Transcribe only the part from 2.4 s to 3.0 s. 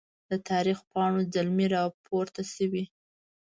سوي